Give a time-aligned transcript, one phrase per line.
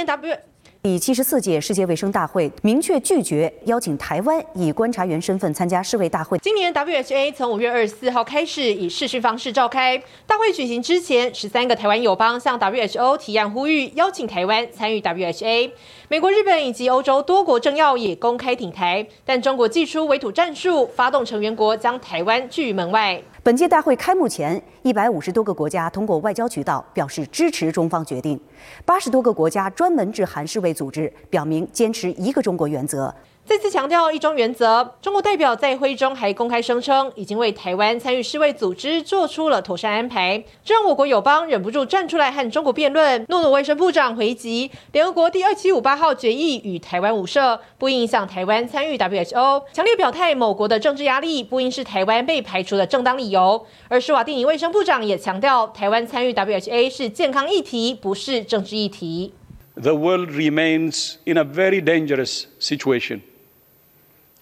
[0.00, 0.36] 年 W
[0.82, 6.38] 第七十四届世界卫生大会明确拒绝邀请台湾以观察员身份参加世卫大会。
[6.38, 10.02] 今年 WHA 从五月二十四号开始以视讯方式召开。
[10.26, 15.70] 大会举行之前，十三个台湾友邦向 WHO 提案呼吁邀请台湾参与 WHA。
[16.08, 23.22] 美国、日本以及欧洲多国政要也公开挺台，但中国祭出围堵战术，发动成员国将台湾拒于门外。
[23.42, 28.38] 本届大会开幕前，一百五十多个国家通过外交渠道表示支持中方决定，
[28.84, 33.14] 八十多个国家专门致函世卫组织，表明坚持一个中国原则。
[33.50, 43.26] 再次强调一中原则，中国代表在会议中还公开声称，已经为台湾参与世卫组织做出了妥善安排，这让我国友邦忍不住站出来和中国辩论。
[43.28, 53.66] 诺诺卫生部长回击，联合国第二七五八号决议与台湾无涉，不影响台湾参与 WHO，强烈表态某国的政治压力不应是台湾被排除的正当理由。
[53.88, 59.32] 而施瓦蒂尼卫生部长也强调，台湾参与 WHA 是健康议题，不是政治议题。
[59.74, 63.22] The world remains in a very dangerous situation.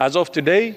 [0.00, 0.76] As of today,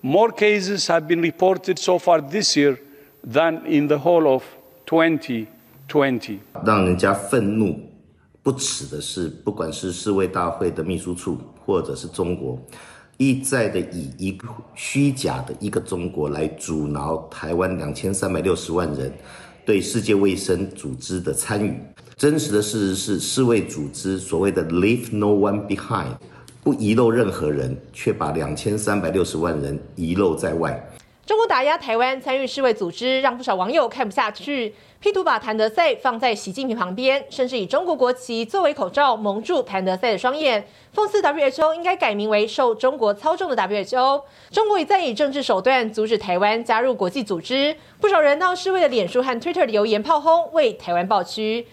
[0.00, 2.78] more cases have been reported so far this year
[3.24, 4.44] than in the whole of
[4.86, 6.38] 2020.
[6.64, 7.80] 让人家愤怒
[8.44, 12.56] 不齿的是，不管是世卫大会的秘书处，或者是中国，
[13.16, 14.46] 一再的以一个
[14.76, 19.12] 虚假的一个中国来阻挠台湾两千三百六十万人
[19.66, 21.76] 对世界卫生组织的参与。
[22.16, 26.14] 真实的事实是，世卫组织所谓的 “leave no one behind”。
[26.62, 30.78] 不遗漏任何人，却把两千三百六十万人遗漏在外。
[31.24, 44.22] 中国打压台湾参与世卫组织，让不少网友看不下去，P 图把谭德赛放在习近平旁边，甚至以中国国旗作为口罩蒙住谭德赛的双眼，讽刺 WHO 应该改名为受中国操纵的 WHO。
[44.50, 51.68] 中国也在以政治手段阻止台湾加入国际组织，不少人到世卫的脸书和 Twitter 留言炮轰，为台湾抱屈。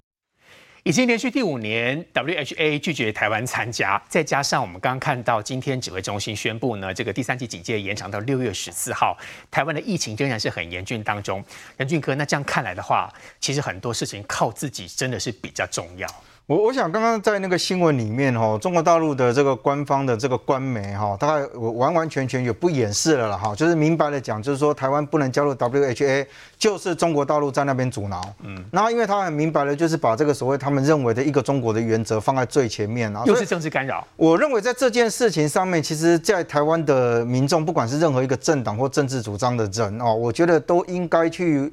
[0.87, 9.17] 已经连续第五年，WHA 拒绝台湾参加，再加上我们刚刚看到，今天指挥中心宣布呢，这个第三级警戒延长到六月十四号，
[9.51, 11.43] 台湾的疫情仍然是很严峻当中。
[11.75, 16.07] 任俊哥，那这样看来的话，其实很多事情靠自己真的是比较重要。
[16.47, 26.25] 我我想刚刚在那个新闻里面哈，中国大陆的这个官方的这个官媒哈，大概我完完全全也不掩饰了了哈，就是明白的讲，就是说台湾不能加入 WHA，
[26.57, 28.21] 就是中国大陆在那边阻挠。
[28.43, 34.07] 嗯，然后因为他很明白的，就是把这个所谓他们认为的一个中国的原则放在最前面啊，又是政治干扰。
[34.15, 41.69] 我认为在这件事情上面，其实，在台湾的民众，不管是任何一个政党或政治主张的人哦，我觉得都应该去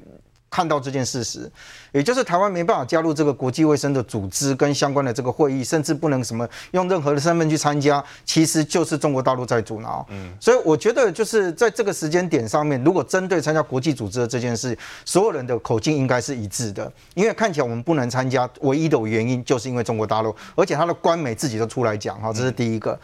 [0.49, 1.51] 看到这件事实。
[1.91, 10.05] 也就是台湾没办法加入这个国际卫生的组织跟相关的这个会议，甚至不能什么用任何的身份去参加，其实就是中国大陆在阻挠。
[10.09, 22.99] 嗯，所以我觉得就是在这个时间点上面，如果针对参加国际组织的这件事，所有人的口径应该是一致的，因为看起来我们不能参加，唯一的原因就是因为中国大陆，而且他的官媒自己都出来讲，哈，这是第一个。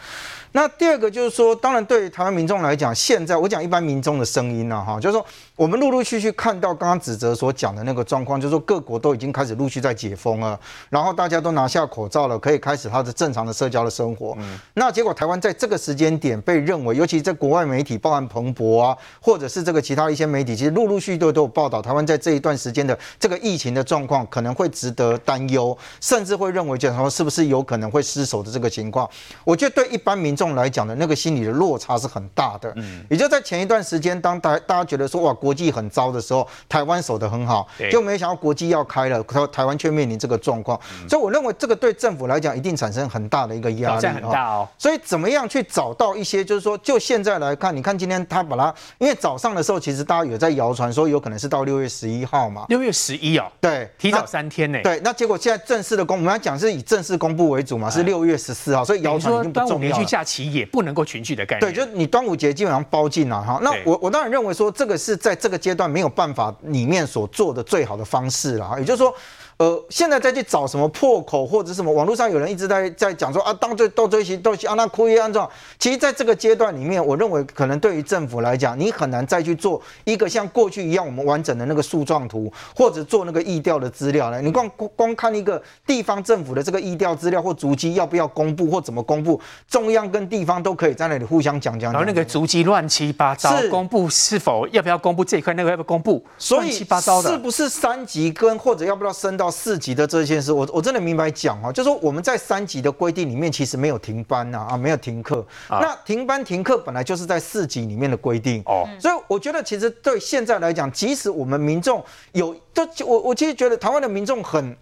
[0.53, 5.25] 那第二个就是说，当然对台湾民众来讲，现在我讲一般民众的声音呢，哈，就是说
[5.55, 14.35] 我们陆陆续续看到刚刚指责所讲的那个状况，就是说各国都已经开始陆续在解封了，然后大家都拿下口罩了，可以开始他的正常的社交的生活。
[14.39, 29.09] 嗯，那结果台湾在这个时间点被认为，尤其在国外媒体，包含彭博啊，或者是这个其他一些媒体，其实陆陆续续都都有报道，台湾在这一段时间的这个疫情的状况可能会值得担忧，甚至会认为，就是说是不是有可能会失守的这个情况。
[29.43, 32.73] 我觉得对一般民众来讲的那个心理的落差是很大的。
[32.77, 39.21] 嗯，也就在前一段时间，当大大家觉得说哇国际很糟的时候，台湾守得很好，就没想到国际要开了。
[39.23, 44.67] 台台湾却面临这个状况，所以我认为这个对政府来讲一定产生很大的一个压力，很大哦。
[44.77, 54.79] 所以怎么样去找到一些，就是说，就现在来看，你看今天他把它，因为早上的时候其实大家有在谣传说有可能是到六月十一号嘛，六月十一哦，对，提早三天呢。
[54.83, 60.05] 对，那结果现在正式的公，我们要讲是以正式公布为主嘛，是六月十四号，所以谣传已经不重要了。
[60.31, 63.59] 期也不能够群聚的概念，对，就是你端午节基本上包进了哈。
[63.61, 69.13] 那我我当然认为说这个是在这个阶段没有办法里面所做的最好的方式了哈，也就是说。
[69.61, 75.47] 呃，现在再去找什么破口或者什么，网络上有人一直在在讲说啊，当最都追齐都齐啊，那哭一安状。
[75.77, 84.41] 其实，在这个阶段里面，我认为可能对于政府来讲，你很难再去做一个像过去一样我们完整的那个树状图，或者做那个疫调的资料呢。
[84.41, 89.39] 你光光看一个地方政府的这个疫调资料或足迹要不要公布或怎么公布，
[89.69, 91.93] 中央跟地方都可以在那里互相讲讲。
[91.93, 97.29] 然后那个足迹乱七八糟，是公布是否要不要公布这一块，那个要不要公布，乱七八糟的。
[97.29, 99.50] 是不是三级跟或者要不要升到？
[99.51, 105.45] 四级的这件事，我我真的明白讲哈，就是说我们在三级的规定里面，其实没有停班呐啊，没有停课。
[105.69, 114.75] 那停班停课本来就是在四级里面的规定哦，所以我觉得其实对现在来讲，即使我们民众有，就我我其实觉得台湾的民众很。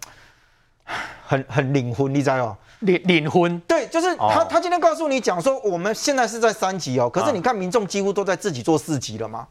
[1.24, 2.58] 很很领婚，你知道吗？
[2.80, 9.46] 领领婚，对，就是他，哦他今天告诉你讲说，我们现在是在三级哦，可是你看民众几乎都在自己做四级了嘛。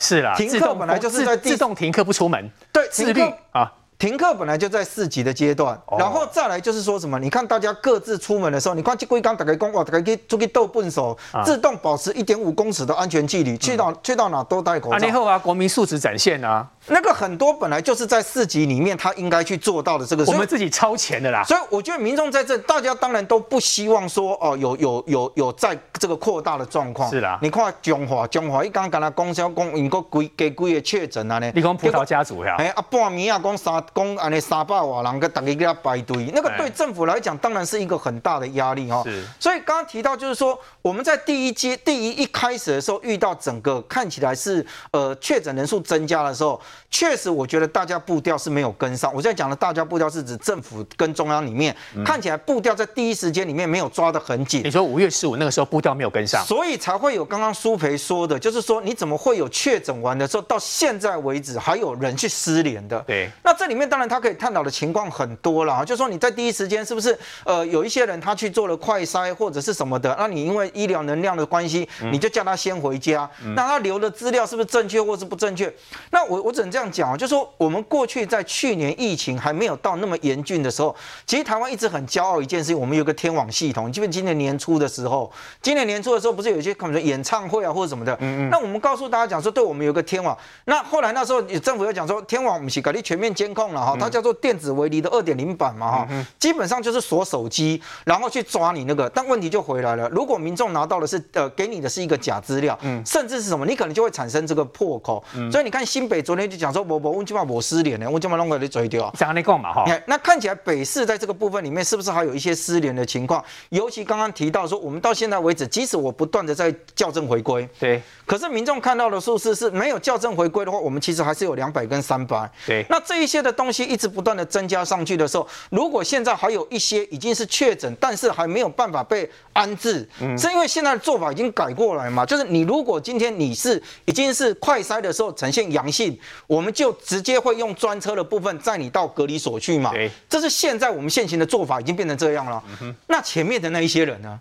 [0.00, 3.72] 是啦，停课本来就是在自自动停课不出门，对，自律停课啊。
[4.02, 7.20] 停课本来就在四级的阶段，哦然后再来就是说什么？
[7.20, 14.96] 你看大家各自出门的时候，你看这龟刚打开公，哇，打开去出去斗笨手，啊自动保持一点五公尺的安全距离，去到去到哪都戴口罩。
[14.96, 21.44] 啊，后啊，国民素质展现啊，那个很多本来就是在市级里面他应该去做到的这个，我们自己超前的啦。
[21.44, 27.08] 所以我觉得民众在这，大家当然都不希望说哦，有有有有在这个扩大的状况。
[27.08, 31.52] 是啦，你看中华中华一刚刚才公销公，因个几几几个确诊啊呢？
[31.54, 32.56] 你讲葡萄家族呀？
[32.58, 39.02] 哎啊，半暝啊，讲三讲安尼三百万人个大家给他排队，那个对政府来讲当然是一个很大的压力哈。
[39.04, 39.24] 是。
[39.38, 46.60] 所以刚刚提到就是说，我们在第一阶第一一开始的时候遇到整个看起来是呃确诊人数增加的时候，
[46.90, 49.12] 确实我觉得大家步调是没有跟上。
[49.14, 54.62] 我现在讲的大家步调是指政府跟中央里面、嗯、看起来步调在第一时间里面没有抓得很紧。
[54.64, 62.98] 你说五月十五那个时候步调没有跟上，所以才会有刚刚苏培说的，就是说你怎么会有确诊完的时候到现在为止还有人去失联的？
[63.06, 63.30] 对。
[63.42, 75.72] 那这里面当然他可以探讨的情况很多了，就是说你在第一时间是不是呃有一些人他去做了快筛或者是什么的，那你因为医疗能量的关系，你就叫他先回家，嗯、那他留的资料是不是正确或是不正确？
[76.10, 80.94] 那我我只能这样讲啊，就是说我们过去在去年疫情还没有到那么严峻的时候，
[81.26, 83.92] 其实台湾一直很骄傲一件事情，我们有个天网系统。
[83.92, 85.30] 基本今年年初的时候，
[85.60, 90.36] 今年年初的时候不是有一些可能演唱会啊或者什么的，嗯嗯，那我们告诉大家讲说，对我们有个天网。
[90.64, 99.08] 那后来那时候政府又讲说，天网我们是搞你全面监控了哈，它叫做电子围篱的二点零版嘛哈，基本上就是锁手机，然后去抓你那个。
[99.10, 105.22] 但问题就回来了，如果民众拿到的是呃给你的是一个假资料，嗯，甚至是什么，你可能就会产生这个破口。
[105.50, 109.10] 所以你看新北昨天就讲说，我我问起码我失联了，我起码弄个你嘴掉。
[109.18, 109.84] 讲你讲嘛哈。
[110.06, 113.42] 那看起来北市在这个部分里面是不是还有一些失联的情况？
[113.70, 122.50] 尤其刚刚提到说，我们到现在为止，即使我不断的在校正回归，对，可是民众看到的数字是没有校正回归的话，我们其实还是有两百跟三百。
[122.66, 132.26] 对，那这一些的东西一直不断的增加上去的时候，如果现在还有一些已经是确诊，但是还没有办法被安置，嗯，是因为现在的做法已经改过来嘛？
[132.26, 136.18] 就是你如果今天你是已经是快筛的时候呈现阳性，
[136.52, 139.90] 我们就直接会用专车的部分载你到隔离所去嘛？
[139.90, 142.62] 对，这是现在我们现行的做法已经变成这样了。
[142.82, 144.38] 嗯，那前面的那一些人呢？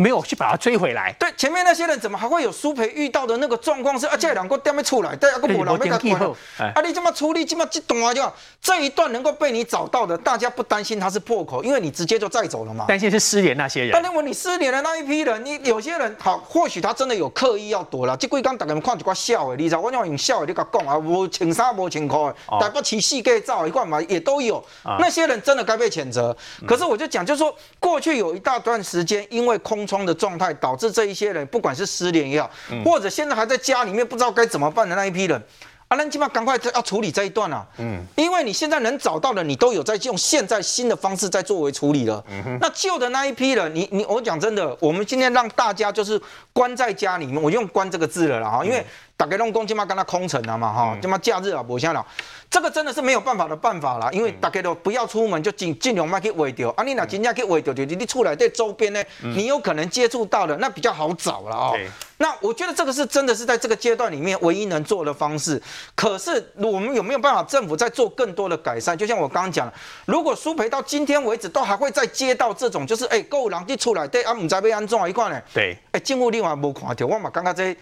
[0.00, 1.14] 没有去把他追回来。
[1.18, 4.16] 对，前面那些人怎么还会有苏培遇到的那个状况是啊？
[4.16, 6.34] 这两个掉没出来，对啊，个无人被他关了。
[6.58, 8.14] 啊，你这么处理这么激动啊？
[8.14, 8.32] 就
[8.62, 12.86] 这一段能够被你找到的，大家不担心他是破口，因为你直接就载走了嘛。
[12.86, 13.90] 担心是失联那些人。
[13.92, 18.16] 但认为你失联的那一批人，你有些人好，或许他真的有刻意要躲了。
[18.16, 19.80] 这几刚大家看一挂笑的，你知道？
[19.80, 24.62] 我讲用笑的，你甲讲啊，无穿衫无穿裤，台北市四界走一块嘛，也都有。
[24.98, 26.36] 那些人真的该被谴责。
[26.66, 30.54] 可是我就讲，就是说过去有一大段时间，因为空窗的状态。
[30.60, 32.50] 导致这一些人，不管是失联也好，
[32.84, 35.42] 或者现在还在家里面不知道该怎么办的那一批人，
[35.88, 42.22] 啊，那起码赶快要处理这一段啊，嗯，因为你现在能找到的，你都有在用现在新的方式在作为处理了，
[42.60, 46.20] 那旧的那一批人，你你我讲真的，我们今天让大家就是
[46.52, 48.84] 关在家里面，我用“关”这个字了啦哈，因为
[49.16, 52.04] 大家拢讲起码跟他空城了嘛哈，起码假日啊，不像了。
[52.50, 56.70] 这个真的是没有办法的办法啦，因为大家都不要出门，就尽尽量卖去围掉。
[56.70, 61.72] 啊，你那真正去围掉，就你出来在周边呢，你有可能接触到的，那比较好找了啊。
[62.16, 65.62] 那我觉得这个是真的是在这个阶段里面唯一能做的方式。
[65.94, 68.96] 可是我们有没有办法政府在做更多的改善？
[68.96, 69.72] 就像我刚刚讲，
[70.04, 75.40] 如果苏培到今天为止都还会再接到这种，就是哎，够人去出来对啊，唔知被安怎一块呢？
[75.54, 77.76] 对，哎，政府另外无看到，我嘛刚刚在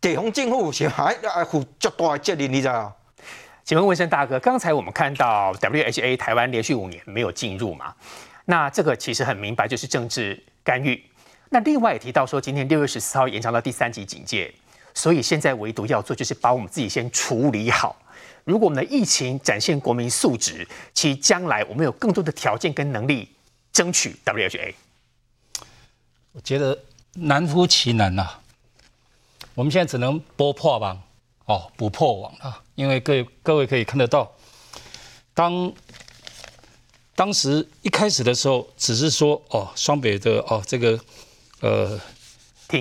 [0.00, 2.96] 地方政府是还要负较大的责任，你知道？
[3.64, 7.94] 请问文生大哥，刚才我们看到 WHA 台湾连续五年没有进入嘛？
[8.46, 11.00] 那这个其实很明白，就是政治干预。
[11.50, 14.52] 那另外也提到说，今天六月十四号延长到第三级警戒，
[14.94, 17.94] 所以现在唯独要做就是把我们自己先处理好。
[18.44, 23.28] 如果我们的疫情展现国民素质，其实将来我们有更多的条件跟能力
[23.72, 24.74] 争取 WHA。
[26.32, 26.76] 我觉得
[27.14, 28.40] 难乎其难呐、啊。
[29.54, 31.02] 我们现在只能拨破网，
[31.46, 32.62] 哦，不破网啊。
[32.74, 34.30] 因为各位各位可以看得到，
[35.34, 35.72] 当
[37.14, 40.98] 当时一开始的时候，只是说哦，双北的哦这个
[41.60, 42.00] 呃，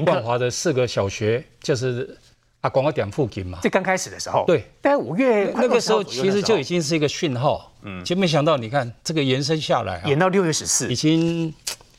[0.06, 2.18] 万华的四个小学就是
[2.62, 3.60] 啊，广告点附近嘛。
[3.62, 11.54] 这刚开始的时候，对，但五月那个时候其实就已经是一个讯号，嗯，就没想到你看这个延伸下来，延到六月十四，已经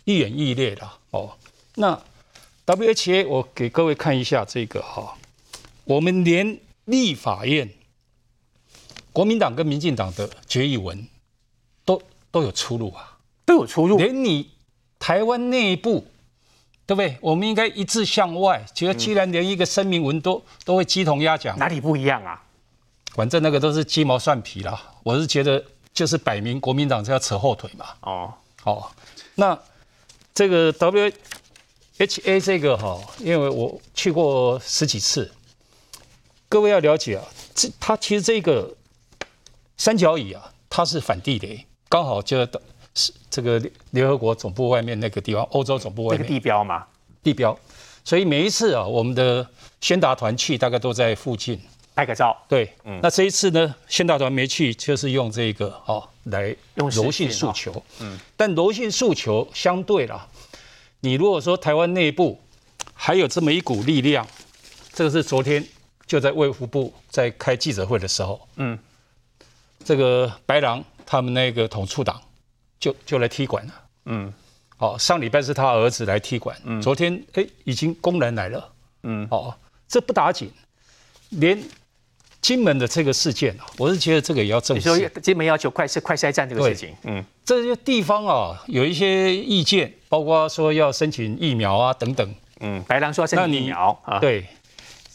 [0.04, 1.36] 愈演愈烈了哦。
[1.74, 2.00] 那
[2.66, 5.16] WHA 我给各位看一下这个哈，
[5.84, 7.68] 我们连立法院。
[9.12, 11.08] 国民党跟民进党的决议文，
[11.84, 12.00] 都
[12.30, 14.50] 都有出入啊，都有出入，连你
[15.00, 16.06] 台湾内部，
[16.86, 17.18] 对不对？
[17.20, 18.64] 我们应该一致向外。
[18.72, 22.40] 觉得既然连一个声明文都、嗯、都会鸡同鸭讲，哪里不一样啊？
[23.14, 24.80] 反正那个都是鸡毛蒜皮啦。
[25.02, 27.86] 我是觉得就是摆明国民党是要扯后腿嘛。
[28.02, 28.90] 哦，好、哦，
[29.34, 29.58] 那
[30.32, 30.72] 这个
[32.00, 35.30] WHA 这个哈，因为我去过十几次，
[36.48, 38.74] 各位要了解啊，这它其实这个
[39.76, 42.38] 三角椅啊，它是反地雷，刚好就
[42.94, 46.22] 是这个联合国总部外面那个地方，欧洲总部外面。
[46.22, 46.86] 那个地标嘛，
[47.22, 47.58] 地标。
[48.02, 49.46] 所以每一次啊，我们的
[49.82, 51.60] 宣达团去，大概都在附近。
[51.94, 60.26] 拍个照，对，嗯，那这一次呢，宣达团没去，就是用这个哦来用柔性诉求，嗯，但柔性诉求相对啦，
[61.00, 62.40] 你如果说台湾内部
[62.94, 64.26] 还有这么一股力量，
[64.92, 65.64] 这个是昨天
[66.06, 68.78] 就在卫福部在开记者会的时候，嗯，
[69.84, 72.20] 这个白狼他们那个统促党
[72.78, 73.74] 就就来踢馆了，
[74.06, 74.32] 嗯，
[74.76, 79.54] 好，上礼拜是他儿子来踢馆，嗯，昨天哎已经公然来了，嗯，哦，
[79.88, 80.50] 这不打紧，
[81.30, 81.62] 连。
[82.42, 84.88] 金门的这个事件啊，我是觉得这个也要正视。
[84.88, 92.34] 你说金门要求快筛快筛站这个事情，嗯，这些地方啊有一些意见，包括说要申请疫苗啊等等。
[92.58, 94.18] 嗯，白狼说要申请疫苗啊。
[94.18, 94.44] 对，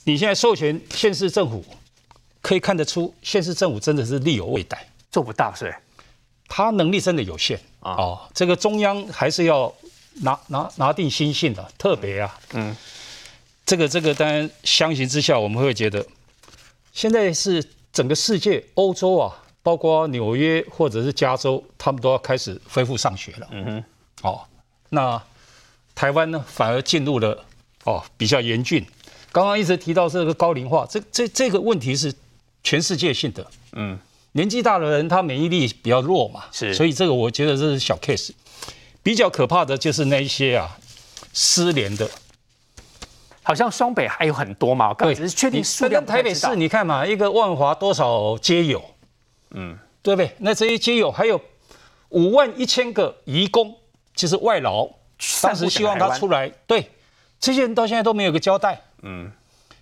[0.06, 1.64] 你现在授权县市政府，
[2.42, 5.76] 可以看得出县市政府真的是力有未逮，做不到是？
[6.48, 7.92] 他能力真的有限啊。
[7.92, 9.72] 哦，这个中央还是要
[10.22, 12.76] 拿拿拿定心性的，特别啊，嗯，
[13.66, 16.06] 这个这个当然相形之下，我们会觉得。
[16.94, 17.62] 现在是
[17.92, 23.48] 整个世界，欧洲啊，包括纽约或者是加州，他们都要开始恢复上学了。
[23.52, 23.84] 嗯哼，
[24.22, 24.42] 哦，
[24.96, 25.22] 那
[25.94, 27.46] 台湾呢，反而进入了
[27.84, 28.84] 哦比较严峻。
[29.32, 32.12] 刚刚一直提到这个高龄化，这这这个问题是
[32.64, 33.46] 全世界性的。
[33.74, 34.00] 嗯，
[34.32, 38.32] 年纪大的人他免疫力比较弱嘛，是，所以这个我觉得这是小 case。
[39.04, 40.78] 比较可怕的就是那一些啊
[41.32, 42.10] 失联的。
[43.44, 46.04] 好像双北还有很多嘛，对，只是确定数量。
[46.04, 48.84] 台北市你看嘛，一个万华多少街友，
[49.52, 50.32] 嗯，对不对？
[50.40, 51.40] 那这些街友还有
[52.10, 53.78] 五万一千个移工，
[54.16, 54.88] 就是外劳，
[55.42, 56.90] 当时希望他出来，对，
[57.40, 59.32] 这些人到现在都没有个交代，嗯，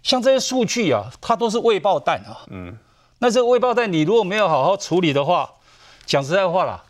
[0.02, 2.78] 像这些数据啊，它都是未爆弹啊，嗯，
[3.20, 5.50] 那这个未爆弹你如果没有好好处理的话，
[6.06, 6.84] 讲实在话啦，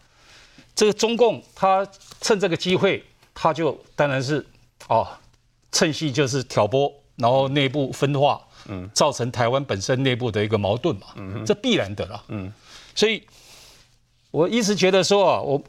[0.73, 1.85] 这个中共他
[2.21, 4.45] 趁这个机会，他就当然是
[4.88, 5.07] 哦。
[5.75, 12.53] 趁隙就是挑拨，然后内部分化，嗯，造成台湾本身内部的一个矛盾嘛，嗯，这必然的啦，嗯，
[12.93, 13.23] 所以
[14.29, 15.59] 我一直觉得说啊，我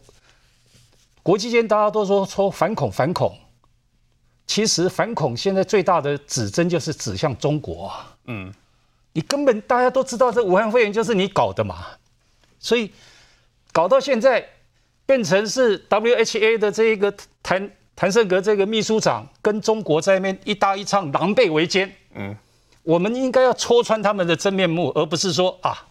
[1.24, 3.36] 国际间大家都说说反恐反恐，
[4.46, 8.54] 其实反恐现在最大的指针就是指向中国啊，嗯，
[9.14, 11.86] 你根本大家都知道这武汉肺炎就是你搞的嘛，
[12.60, 12.92] 所以
[13.72, 14.46] 搞到现在
[15.04, 17.12] 变成是 WHA 的这一个
[17.42, 17.68] 谭。
[17.96, 21.88] 谭胜格这个秘书长跟中国在那边一搭一唱，狼狈为奸。
[22.16, 22.36] 嗯，
[22.82, 25.86] 我们应该要戳穿他们的真面目，而不是说啊，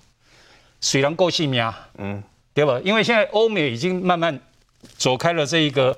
[0.81, 1.63] 水狼够细命。
[1.97, 2.21] 嗯，
[2.53, 2.77] 对吧？
[2.83, 4.37] 因为现在欧美已经慢慢
[4.97, 5.97] 走开了这一个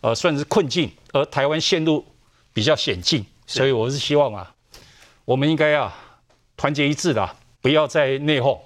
[0.00, 2.04] 呃，算是困境，而台湾陷入
[2.52, 4.54] 比较险境，所以我是希望啊，
[5.24, 5.94] 我们应该啊
[6.56, 8.58] 团结一致的，不要再内讧。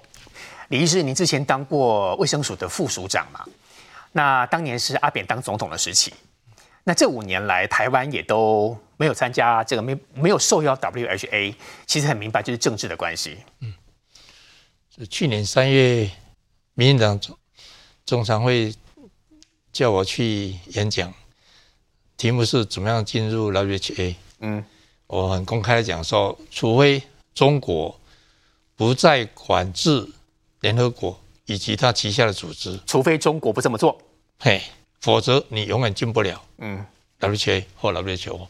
[0.69, 3.45] 李医师，您之前当过卫生署的副署长嘛？
[4.13, 6.13] 那当年是阿扁当总统的时期。
[6.83, 11.53] 那这五年来，台湾也都没有参加这个，没没有受邀 WHA，
[11.85, 13.37] 其实很明白，就是政治的关系。
[13.59, 13.73] 嗯，
[15.09, 16.09] 去年三月，
[16.73, 17.37] 民进党总
[18.05, 18.73] 中常会
[19.71, 21.13] 叫我去演讲，
[22.17, 24.15] 题目是怎么样进入 WHA。
[24.39, 24.63] 嗯，
[25.07, 27.99] 我很公开的讲说，除非中国
[28.75, 30.07] 不再管制
[30.59, 33.97] 联合国以及它旗下的组织，除非中国不这么做，
[34.39, 34.61] 嘿。
[35.01, 36.85] 否则你永远进不了，嗯
[37.19, 38.47] ，WHA 或 WHO，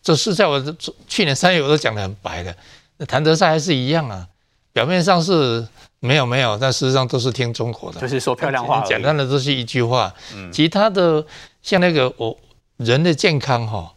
[0.00, 0.76] 这是在我
[1.08, 2.56] 去年三月我都讲得很白的，
[2.98, 4.28] 那谭德塞还是一样啊，
[4.72, 5.66] 表面上是
[6.00, 11.24] 没有没有，但事实上都是听中国的，就是说漂亮话，简单的都是一句话，嗯，其他的
[11.62, 12.36] 像那个我
[12.76, 13.94] 人的健康哈，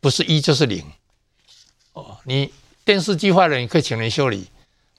[0.00, 0.84] 不是一就是零，
[1.94, 2.52] 哦，你
[2.84, 4.48] 电视机坏了你可以请人修理，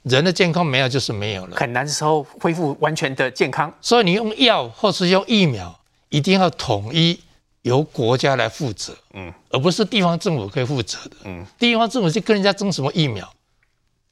[0.04, 5.80] 人的健康没有就是没有了，很难时候恢复完全的健康，所以你用药或是用疫苗。
[6.10, 7.20] 一定要统一
[7.64, 13.28] 由国家来负责，嗯，而不是地方政府可以负责的，嗯，地方政府去跟人家争什么疫苗，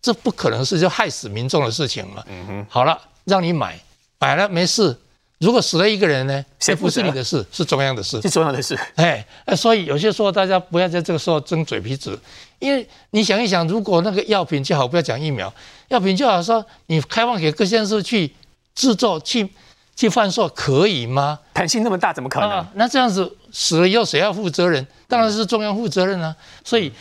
[0.01, 3.79] 这不可能是就害死民众的事情嘛，嗯哼，好了，让你买，
[4.19, 4.97] 买了没事，
[5.37, 6.45] 如果死了一个人呢？
[6.59, 12.19] 谁不是你的事，是中央的事，是中央的事，哎，所以有些时候大家不要在这个时候争嘴皮子，
[12.59, 15.53] 因为你想一想，如果那个药品就好，不要讲疫苗，
[15.89, 18.33] 药品就好说你开放给各县市去
[18.75, 19.49] 制作去。
[19.93, 21.37] 去贩售可以吗？
[21.53, 22.49] 弹性那么大，怎么可能？
[22.49, 24.87] 啊、那这样子死了以后谁要负责任？
[25.07, 26.35] 当然是中央负责任啊！
[26.63, 26.91] 所以，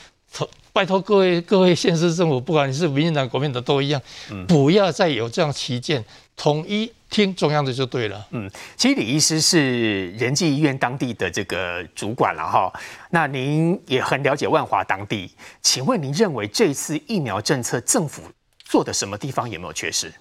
[0.72, 4.00] 拜托各位各位县市政府，不管你是民进党、国民党都一样，
[4.46, 6.04] 不要再有这样旗舰，
[6.36, 8.24] 统一听中央的就对了。
[8.30, 12.72] 嗯，其实李医师是仁济医院当地的这个主管了哈。
[13.10, 18.22] 那您也很了解万华当地，请问您认为这次疫苗政策政府
[18.62, 20.12] 做的什么地方有没有缺失？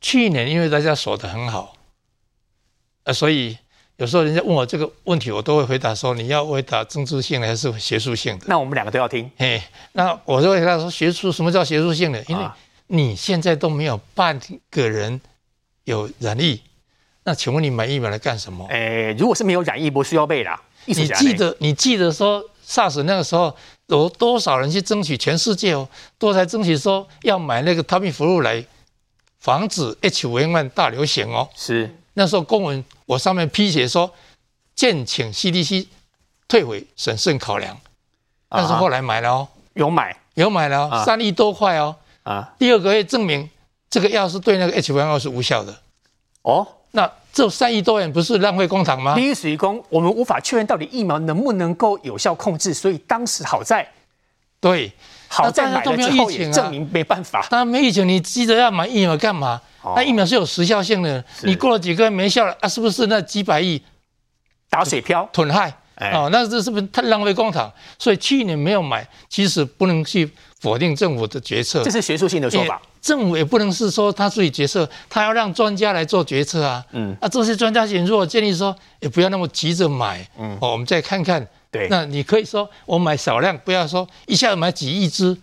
[0.00, 1.76] 去年因为大家守得很好，
[3.04, 3.58] 呃，所以
[3.96, 8.46] 有时候人家问我这个问题，我都会回答说：你要回答政治性的还是学术性的？
[8.48, 9.30] 那我们两个都要听。
[9.36, 12.22] 嘿，那我就会回答说：学术什么叫学术性的？
[12.26, 12.44] 因为
[12.88, 15.20] 你现在都没有半个人
[15.84, 16.60] 有染疫，
[17.24, 18.66] 那请问你买疫苗来干什么？
[18.68, 20.60] 诶，如果是没有染疫，不需要备啦。
[20.86, 23.54] 你记得你记得说 SARS 那个时候
[23.86, 28.64] 有多少人去争取全世界哦，都在争取说要买那个 Tamiflu 来。
[29.42, 34.12] 防止 H5N1 大流行哦，是那时候公文我上面批写说，
[34.74, 35.86] 建请 CDC
[36.48, 37.78] 退回审慎考量，
[38.48, 40.16] 但是后来买了哦，有买。
[40.34, 43.50] 有买了哦，三亿多块哦，啊，第二个月证明
[43.90, 45.78] 这个药是对那个 H5N2 是无效的，
[46.40, 49.14] 哦，那这三亿多元不是浪费公帑吗？
[49.14, 53.86] 第一属于公，我们无法确认到底疫苗能不能够有效控制，所以当时好在，
[54.58, 54.90] 对。
[55.32, 57.46] 好在买了之后也证明没办法。
[57.48, 59.60] 当然没疫情，你急着要买疫苗干嘛？
[59.96, 62.68] 那疫苗是有时效性的，你过了几个月没效了啊？
[62.68, 63.82] 是不是那几百亿
[64.68, 65.72] 打水漂损害？
[66.12, 67.70] 哦，那这是不是太浪费公帑？
[67.98, 70.28] 所以去年没有买，其实不能去
[70.60, 71.82] 否定政府的决策。
[71.84, 72.80] 这是学术性的说法。
[73.00, 76.84] 政府也不能是说他自己决策，他要让专家来做决策啊。
[76.92, 80.26] 嗯，啊，这些专家如果建议说，也不要那么急着买。
[80.38, 81.46] 嗯，哦，我们再看看。
[81.72, 85.36] 对，那你可以说我买少量，不要说一下子买几亿只，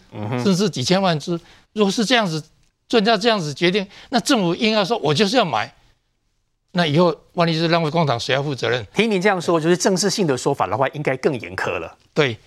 [0.44, 1.32] 甚至几千万只。
[1.74, 2.42] 如果是这样子，
[2.88, 5.74] 专家这样子决定，那政府应该说我就是要买。
[6.74, 8.86] 那以后万一是浪费工厂，谁要负责任？
[8.94, 11.98] 听您这样说，就是正式性的说法的话，应该更严苛了。
[12.14, 12.38] 对，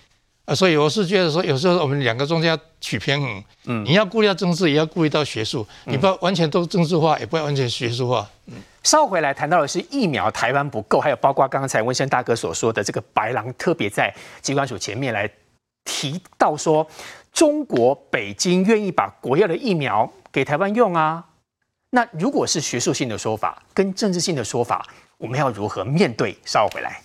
[0.45, 3.43] 啊，所以我是觉得说，有时候我们两个中间要取平衡。
[3.65, 8.29] 嗯，你要顾虑到政治，也要顾虑到学术，你不要完全都政治化，也不要完全学术化。
[8.47, 8.55] 嗯。
[8.83, 15.29] 稍后回来谈到的是疫苗台湾不够，还有包括刚才温生大哥所说的这个白狼，特别在机关署前面来
[15.85, 16.85] 提到说，
[17.31, 21.23] 中国北京愿意把国药的疫苗给台湾用啊。
[21.91, 24.85] 那如果是学术性的说法跟政治性的说法，
[25.17, 26.35] 我们要如何面对？
[26.43, 27.01] 稍后回来。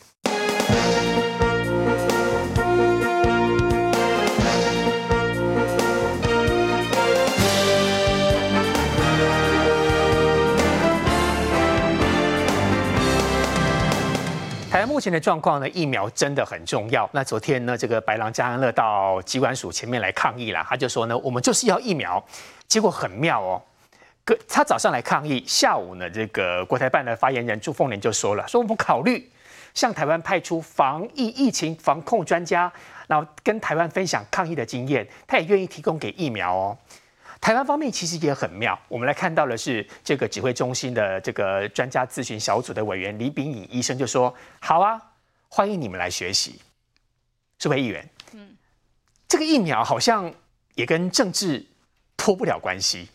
[14.99, 17.09] 目前的状况呢，疫苗真的很重要。
[17.13, 22.21] 那昨天呢，这个白狼加安乐到机关署前面来抗议了，他就说呢，我们就是要疫苗。
[22.67, 23.63] 结果很妙哦，
[24.25, 29.31] 个他早上来抗议，下午呢，这个国台办的发言人朱凤莲就说了，说我们考虑
[29.73, 32.73] 向台湾派出防疫疫情防控专家，
[33.07, 36.77] 然后跟台湾分享抗疫的经验，他也愿意提供给疫苗哦。
[37.41, 45.01] 台湾方面其实也很妙，我们来看到的是这个指挥中心的这个专家咨询小组的委员李秉颖医生就说：“好啊，
[45.49, 46.61] 欢迎你们来学习。”
[47.59, 48.57] 这位议员，嗯，
[49.27, 50.33] 这个疫苗好像
[50.75, 51.65] 也跟政治
[52.17, 53.09] 脱不了关系，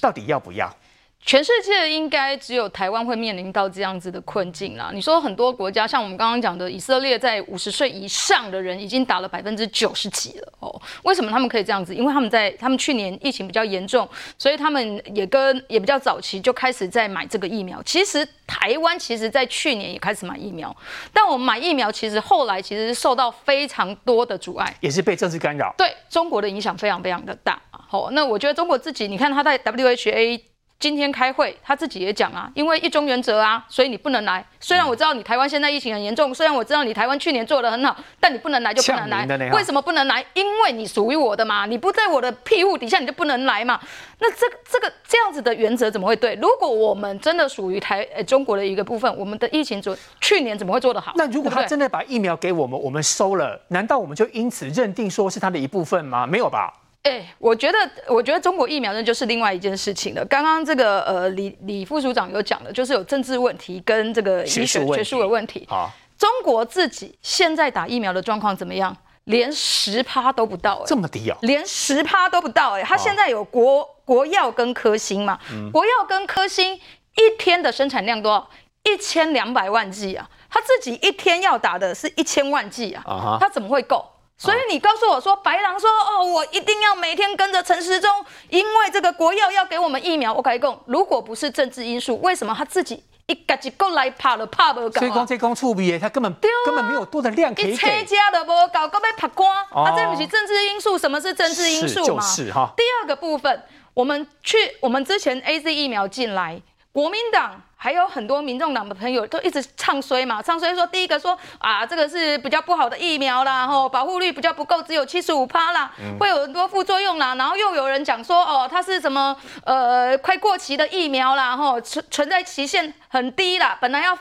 [0.00, 0.74] 到底要不要？
[1.24, 4.90] 全世界应该只有台湾会面临到这样子的困境啦。
[4.94, 10.80] 你说很多国家，像我们刚刚讲的以色列，在五十岁以上的人已经打了百分之九十几了哦。
[11.02, 11.94] 为什么他们可以这样子？
[11.94, 17.82] 因为他们在他们去年疫情比较严重，所以他们也跟也比较早期就开始在买这个疫苗。
[17.82, 20.74] 其实台湾其实在去年也开始买疫苗，
[21.12, 25.74] 但我们买疫苗其实后来其实是受到非常多的阻碍，也是被政治干扰。
[25.76, 27.60] 对中国的影响非常非常的大。
[27.70, 30.40] 好，那我觉得中国自己，你看他在 WHA。
[30.80, 34.44] 今天开会，他自己也讲啊，因为一中原则啊，所以你不能来。
[34.60, 39.26] 虽然我知道你台湾现在疫情很严重，虽然我知道你台湾去年做的很好，但你不能来就不能来。
[39.50, 40.24] 为什么不能来？
[40.34, 43.80] 因为你属于我的嘛，你不在我的庇护底下，你就不能来嘛。
[44.20, 46.36] 那这个这个这样子的原则怎么会对？
[46.36, 51.12] 如果我们真的属于台呃中国的一个部分，我们的疫情做去年怎么会做得好？
[51.16, 56.24] 那如果他真的把疫苗给我们，我们收了，难道我们就因此认定说是他的一部分吗？
[56.24, 56.72] 没有吧。
[57.02, 60.24] 哎、欸，我觉得，我觉得中国疫苗呢，就是另外一件事情了。
[60.26, 65.66] 刚刚这个呃，李李副署长有讲的，就是有政治问题跟这个医学学术的问题。
[65.70, 68.94] 啊，中国自己现在打疫苗的状况怎么样？
[69.24, 71.36] 连十趴都不到、欸，这么低啊？
[71.42, 75.38] 连十趴都不到、欸，哎，他现在有国国药跟科兴嘛？
[75.52, 78.48] 嗯、国药跟科兴一天的生产量多少？
[78.84, 80.26] 一千两百万剂啊！
[80.48, 83.36] 他自己一天要打的是一千万剂啊！
[83.38, 84.02] 他怎么会够？
[84.38, 88.08] 所以你告诉我说，白狼说哦，我一定要每天跟着陈时中，
[88.48, 90.32] 因为这个国药要给我们疫苗。
[90.32, 95.00] 我跟你讲，如果不是政治因素，为什么他自己一个一个来怕了怕不搞？
[95.00, 97.72] 所以讲这公处比他根本、啊、根本没有多的量可以给。
[97.72, 99.52] 一车家都不搞，根本怕光。
[99.72, 100.96] 啊，这不是政治因素？
[100.96, 102.22] 什么是政治因素嘛？
[102.22, 102.72] 是就是哈。
[102.76, 107.62] 第二个部分，我们去我们之前 AZ 疫苗进来，国民党。
[107.80, 124.18] 还有很多民众党的朋友都一直唱衰嘛，唱衰说第一个说啊，这个是比较不好的疫苗啦，吼，保护率比较不够，只有七十五趴啦，会有很多副作用啦，然后又有人讲说哦，它是什么呃快过期的疫苗啦，吼，存存在期限很低啦，本来要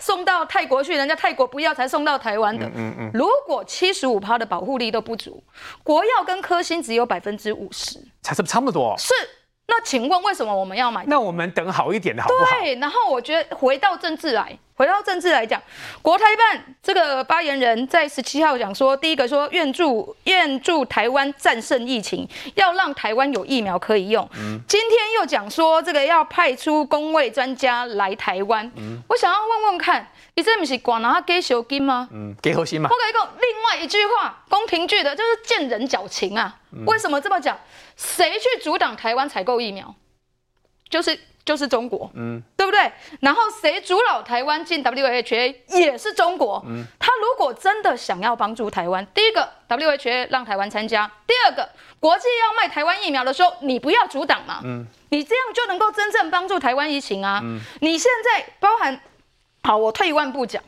[0.00, 2.66] 送到泰国去，人家泰国不要才送到台湾的。
[2.74, 3.10] 嗯嗯。
[3.14, 5.44] 如果七十五趴的保护力都不足，
[5.84, 8.96] 国药跟科兴只有百分之五十，才是差不多。
[8.98, 9.14] 是。
[9.68, 11.04] 那请问为什么我们要买？
[11.06, 12.60] 那我们等好一点的好不好？
[12.60, 15.60] 对，然后我觉得回到政治来，回到政治来讲，
[16.00, 24.28] 国台办这个发言人在十七号讲说，第一个说愿助愿助台湾战胜疫情，要让台湾有疫苗可以用。
[24.38, 24.60] 嗯。
[24.68, 28.70] 今天又讲说这个要派出公卫专家来台湾。
[28.76, 29.02] 嗯。
[29.08, 32.06] 我想要问问看，你这不是管了他给小金吗？
[32.12, 32.90] 嗯，给好心嘛。
[32.90, 36.54] 我跟你讲，另外一句话，宫廷剧的就是见人矫情啊。
[36.72, 36.84] 嗯。
[36.84, 37.58] 为什么这么讲？
[37.96, 39.94] 谁去阻挡台湾采购疫苗？
[40.90, 42.92] 就是就是中国，嗯，对不对？
[43.20, 46.84] 然后谁阻扰台湾进 WHA 也是中国，嗯。
[46.98, 51.66] 他如果真的想要帮助台湾，第一个 WHA 让台湾参加，第二个
[51.98, 54.86] 国际要卖台湾疫苗的时候，你不要阻挡嘛，嗯。
[55.08, 57.40] 你这样就能够真正帮助台湾疫情啊。
[57.42, 57.58] 嗯。
[57.80, 59.00] 你现在包含，
[59.66, 60.62] 好，我退一万步讲，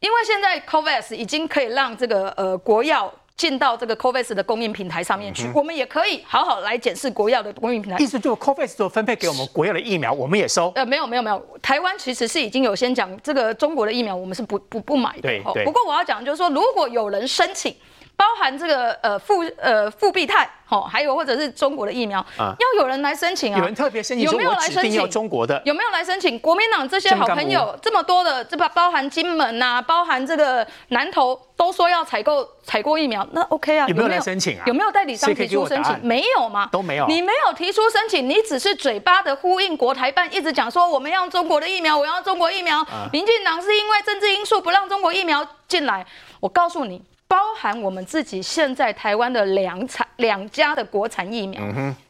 [0.00, 3.12] 因为现在 COVAX 已经可以让这个呃国药。
[3.36, 7.96] 进到这个 COVAX 的供应平台上面去，嗯、我们也可以好好来检视国药的供应平台。
[7.98, 10.70] 意思就是 COVAX 所分配给我们国药的疫苗，我们也收。
[10.74, 15.22] 呃，没有没有没有，台湾其实是已经有先讲这个中国的疫苗，我们是不不不买的。
[15.22, 15.64] 对对。
[15.64, 17.74] 不过我要讲就是说，如果有人申请。
[18.20, 23.58] 包含这个呃复呃复必泰，吼，还有或者是中国的疫苗，啊、要有人来申请啊。
[23.58, 25.08] 有人特别申请，有没有来申请？
[25.08, 26.38] 中国的有没有来申请？
[26.38, 33.88] 国民党这些好朋友这么多的，这包包含金门呐、啊，包含这个南投，都说要采购采购疫苗，那 OK 啊？
[33.88, 34.64] 有没有来申请啊？
[34.66, 35.98] 有没有代理商提出申请？
[36.02, 36.68] 没有吗？
[36.70, 37.06] 都没有。
[37.06, 42.80] 你没有提出申请，你只是嘴巴的呼应国台办，一直讲说我们要中国的疫苗，我要中国疫苗。
[42.80, 46.04] 啊、民进党是因为政治因素不让中国疫苗进来，
[46.38, 47.02] 我告诉你。
[47.30, 51.62] 包含我们自己现在台湾的两产两家的国产疫苗，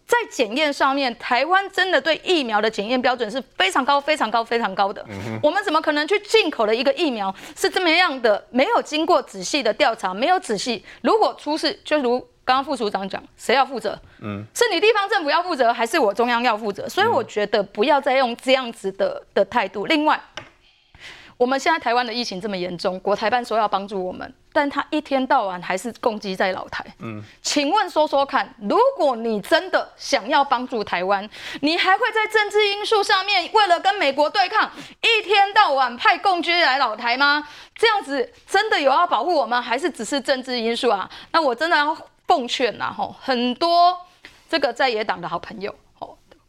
[0.07, 5.05] 在检验上面，台湾真的对疫苗的检验标准是非常高、非常高、非常高的。
[5.43, 8.43] 我们怎么可能去进口的一个疫苗是这么样的？
[8.49, 14.01] 没有经过仔细的调查，没有仔细，如果出事，就如刚刚副署长讲，谁要负责？
[14.23, 16.89] 嗯，是你地方政府要负责，还是我中央要负责？
[16.89, 19.85] 所以我觉得不要再用这样子的的态度。
[19.85, 20.19] 另外。
[21.41, 26.85] 我们现在台湾的疫情这么严重，国台办说要帮助我们，但他一天到晚还是攻击在老台。
[26.99, 31.27] 嗯，请问说说看，如果你真的想要帮助台湾，
[31.63, 37.49] 你还会在政治因素上面为了跟美国对抗，一天到晚派共军来老台吗？
[37.75, 41.11] 这样子真的有要保护我们，还是只是政治因素啊？
[41.33, 43.97] 那我真的要奉劝呐，吼，很多
[44.47, 45.75] 这个在野党的好朋友。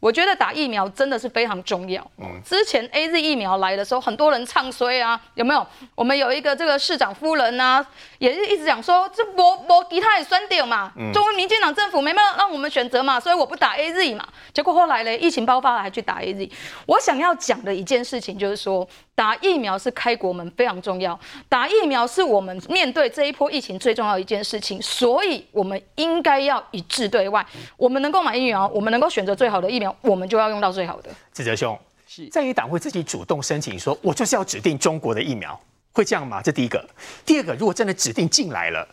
[0.02, 2.04] 我觉得打疫苗真的是非常重要。
[2.18, 5.64] 嗯，之前 AZ 疫苗来的时候，很多人唱衰啊，有没有？
[5.94, 7.86] 我们有一个这个市长夫人啊，
[8.18, 14.26] 也是一直讲说，这博博其他的选择嘛，中国民进党政府没办法让我们选择嘛，所以我不打 AZ 嘛。
[14.52, 16.50] 结果后来呢，疫情爆发了还去打 AZ。
[16.86, 18.88] 我想要讲的一件事情就是说。
[19.14, 21.16] 打疫苗是开国门，非常重要。
[21.46, 27.46] 打疫苗是我们面对这一波疫情最重要的一件事情，所以我们应该要一致对外。
[27.76, 31.10] 我们能够买疫苗，我们能够选择最好的疫苗，我们就要用到最好的。
[31.32, 35.58] 志哲兄，是在野党会自己主动申请说，我就是要指定中国的疫苗，
[35.92, 36.40] 会这样吗？
[36.42, 36.88] 这第一个。
[37.24, 38.86] 第二个，如果真的指定进来了，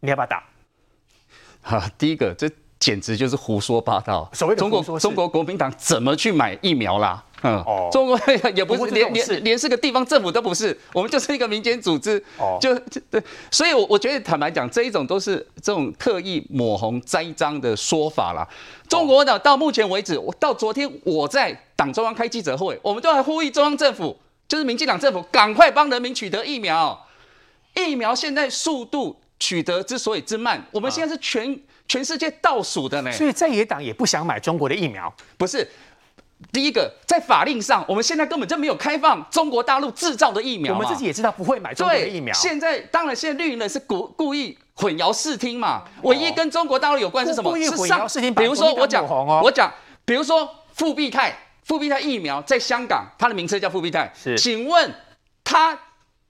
[0.00, 0.44] 你要不要打？
[1.60, 4.28] 好，第一个，这简直就是胡说八道。
[4.32, 7.24] 所谓的中国，中国国民党怎么去买疫苗啦？
[7.42, 8.18] 嗯，哦，中国
[8.56, 12.76] 也不是连连连是个地方政府都不是，我们就是一个民间组织，哦，就
[13.08, 18.44] 对，所以，我我觉得坦白讲，这一种都是这种刻意抹红栽赃的说法啦。
[18.88, 27.06] 中国呢，到目前为止，我到昨天我在党中央开记者会，我们都还呼吁中央政府，就是民进党政府，赶快帮人民取得疫苗。
[27.76, 31.56] 疫苗现在速度取得之所以之慢，我们现在是全
[31.88, 33.10] 全世界倒数的呢。
[33.10, 35.68] 所以在野党也不想买中国的疫苗，不是。
[36.52, 40.72] 第一个，在法令上，我们现在根本就没有开放中国大陆制造的疫苗。
[40.72, 42.32] 我们自己也知道不会买中国的疫苗。
[42.32, 45.82] 现在当然，现在绿营呢是故故意混淆视听嘛。
[46.04, 47.50] 唯一跟中国大陆有关是什么？
[47.50, 48.32] 故意混淆视听。
[48.32, 49.04] 比如说我讲，
[49.42, 49.68] 我讲，
[50.04, 54.12] 比如说复必泰，复必泰疫苗在香港，它的名称叫复必泰。
[54.14, 54.94] 是，请问
[55.42, 55.76] 它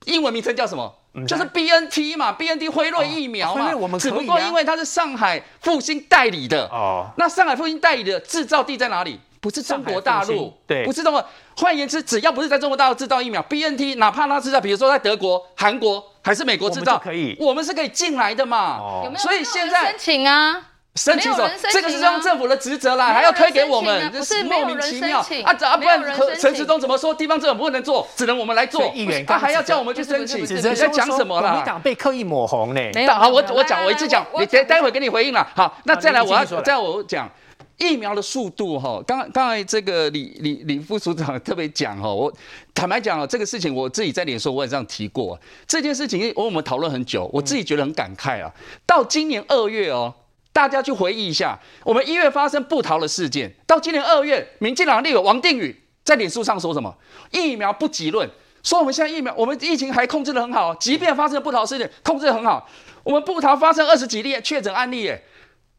[0.07, 0.90] 英文名称叫什么？
[1.26, 3.74] 就是 B N T 嘛，B N T 辉瑞疫苗嘛。
[3.74, 7.09] 我们只不过因为它是上海复兴代理的哦。
[7.16, 9.18] 那上海复兴代理的制造地在哪里？
[9.40, 11.24] 不是中国大陆，对，不是中国。
[11.57, 18.78] 换言之，只要不是在中国大陆制造疫苗，B N T 哪怕它制造，比如说在德国、韩国还是美国制造，可以，我们是可以进来的嘛。
[18.78, 19.12] 哦。
[19.16, 20.67] 所以现在申请啊。
[20.99, 21.49] 申请什么？
[21.71, 25.57] 这个是中央政府的职责啦，还要推给我们，这是莫名其妙啊！
[25.61, 26.03] 啊，不然
[26.39, 27.15] 陈时中怎么说？
[27.15, 28.93] 地方政府不能做，只能我们来做。
[28.95, 31.51] 议员他还要叫我们去申请，你在讲什么啦？
[31.51, 32.81] 国民党被刻意抹红呢？
[32.95, 33.13] 没有。
[33.13, 35.47] 好，我我讲，我一直讲，你待待会给你回应了。
[35.55, 37.31] 好，那再来，我要再我讲
[37.77, 39.01] 疫苗的速度哈。
[39.07, 42.33] 刚刚才这个李李李副署长特别讲哈，我
[42.75, 45.39] 坦白讲哦，这个事情我自己在脸书我也这样提过。
[45.67, 48.51] 这件事情我我们讨论很久，我自己觉得很感慨啊。
[48.85, 50.13] 到今年二月哦。
[50.59, 56.92] 大家去回忆一下，我们一月发生布桃的事件，到今年二月，民进党立委王定宇在脸书上说什么？
[57.31, 58.29] 疫苗不急论，
[58.64, 62.68] 说我们现在疫苗，我们疫情还控制得很好，即便发生部桃事件，控制的很好。
[63.05, 65.23] 我们布桃发生二十几例确诊案例，耶，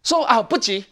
[0.02, 0.86] 说啊不急，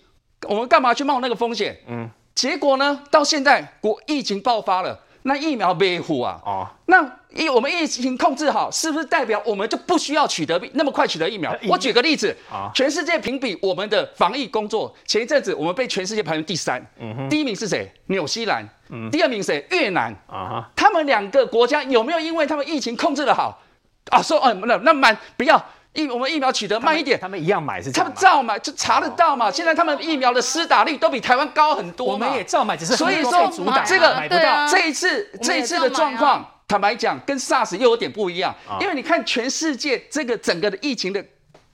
[0.50, 1.80] 我们干嘛去冒那个风险？
[1.88, 5.00] 嗯，结果呢，到现在国疫情爆发了。
[5.28, 6.40] 那疫苗没护啊？
[6.46, 11.54] 哦，那疫我们疫情控制好，是不是代表我们就不需要取得那么快取得疫苗？
[11.68, 17.92] 我举个例子啊，全世界评比我们的防疫工作，前一阵子我们被全世界排名第三，嗯哼，第一名是谁？
[18.06, 19.68] 纽西兰，嗯，第二名谁？
[19.72, 23.62] 越南啊，他们两个国家有没有因为他们疫情控制的好
[24.10, 24.22] 啊？
[24.22, 25.62] 说，嗯，那那满不要。
[25.94, 29.52] 疫我们疫苗取得慢一点，他们一样买是这样，他们照买就查得到嘛。
[29.52, 33.52] 现在他们疫苗的施打率都比台湾高很多，我们也照买，只是所以说
[33.86, 34.68] 这个买不到。
[34.68, 41.26] 这一次这一次的状况，坦白讲跟 SARS 又有点不一样，因为你看全世界这个整个的疫情的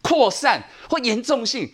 [0.02, 1.72] 扩散或严重性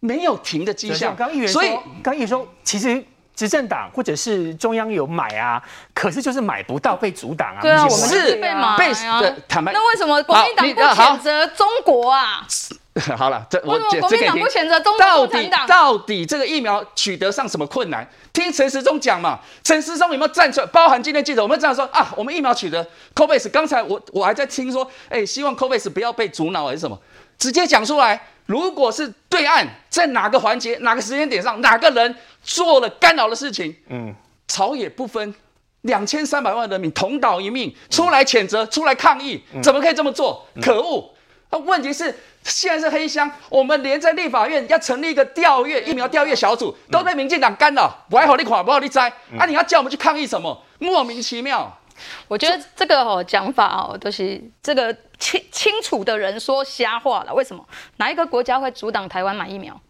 [0.00, 1.16] 没有停的迹象。
[1.48, 1.70] 所以
[2.02, 3.04] 刚议员说，其实。
[3.34, 7.60] 执政党或者是中央有买啊，可是就是买不到，被阻挡啊。
[7.60, 8.58] 对啊，我们是被买
[9.06, 9.20] 啊。
[9.48, 12.46] 坦白，那为什么国民党不谴责中国啊？
[13.18, 18.08] 好了，这我国民党不谴责中国到底到底这个疫苗取得上什么困难？
[18.32, 19.40] 听陈时中讲嘛。
[19.64, 20.66] 陈时中有没有站出来？
[20.66, 23.50] 包含今天记者，我们这样说啊，我们疫苗取得 COVAX。
[23.50, 26.96] 刚才我我还在听说，哎、欸，希望 COVAX 不要被阻挠还是什么？
[27.36, 28.28] 直接讲出来。
[28.46, 32.14] 如果是对岸在哪个环节、哪个时间点上，哪个人
[32.44, 34.14] 做了干扰的事情，嗯，
[34.46, 35.34] 朝野不分，
[35.80, 40.46] 两千三百万人民同岛一命，出来谴责、出来抗议，怎么可以这么做？
[40.62, 41.12] 可恶！
[41.50, 50.62] 那问题是现在是黑箱，我们连在立法院要成立一个调阅疫苗调阅小组，都被民进党干扰，不爱好你垮，不好你栽，啊，你要叫我们去抗议什么？
[50.78, 51.78] 莫名其妙。
[52.26, 57.32] 我觉得这个哦讲法哦都是这个清清楚的人说瞎话了。
[57.32, 57.64] 为什么？
[57.98, 59.80] 哪一个国家会阻挡台湾买疫苗？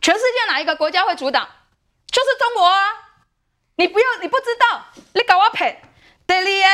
[0.00, 1.48] 全世界哪一个国家会阻挡？
[2.10, 2.88] 就是中国啊！
[3.76, 5.80] 你不要，你不知道，你搞我骗。
[6.26, 6.70] 第二，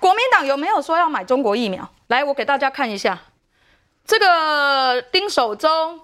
[0.00, 1.88] 国民党有没有说要买中国疫苗？
[2.08, 3.18] 来，我给大家看一下，
[4.06, 6.00] 这个丁守中、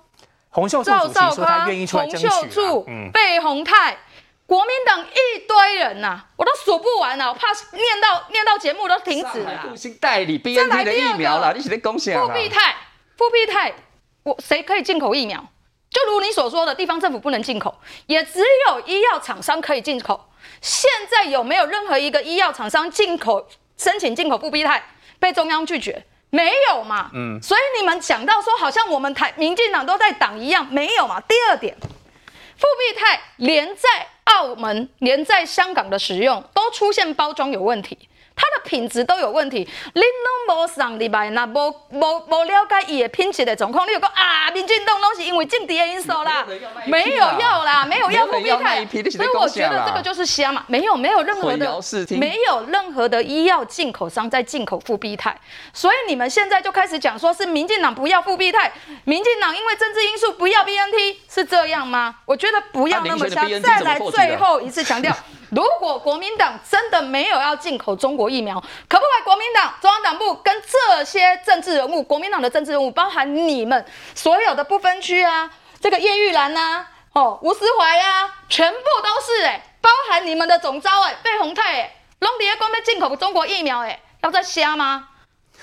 [0.51, 3.99] 洪秀柱主席说他愿意出来争取、啊、洪秀柱、费鸿泰。
[4.47, 9.75] 国民党一堆人呐、啊，我都数不完了，我怕念到念到节目都停止了。
[10.01, 12.25] 代理 BNT 的疫苗了，你是在恭喜啊？
[12.25, 12.77] 复必泰，
[13.17, 13.75] 复必泰，
[14.23, 15.45] 我谁可以进口疫苗？
[15.91, 17.75] 就如你所说的，地方政府不能进口，
[18.07, 20.29] 也只有医药厂商可以进口。
[20.61, 24.83] 现在有没有任何一个医药厂商进口申请进口复必泰
[25.19, 26.05] 被中央拒绝？
[26.31, 27.11] 没有嘛？
[27.15, 27.41] 嗯。
[27.43, 31.21] 所以你们讲到说，好像我们台民进党都在挡一样，没有嘛？
[31.23, 34.09] 第二点，复必泰连在。
[34.27, 37.97] 澳门连在香港的使用都出现包装有问题，
[38.37, 39.69] 它的品质都有问题。
[39.95, 46.47] 你拢无上礼拜那无无无了解伊的品质的状况，你有讲啊，民进党拢是因为政治的因素啦，
[46.85, 55.37] 没有要啦，没有要复必泰，所以我觉得这个就是瞎嘛，没有没有任何的没有任何的医药进口商在进口复必泰，
[55.73, 58.71] 所以你们现在就开始讲说是民进党不要复必泰，
[59.05, 62.17] 民进党因为政治因素不要 BNT 是这样吗？
[62.27, 65.17] 我觉得不要那么瞎，再来最后一次强调。
[65.51, 85.09] 如果国民党真的没有要进口中国疫苗，可不可以国民党中央党部跟这些政治人物，国民党的政治人物，包含你们所有的不分区啊，这个叶玉兰呐、啊，哦，吴思怀呀，全部都是哎、包含你们的总召哎，费鸿泰哎，拢底下公被进口中国疫苗哎，要再瞎吗？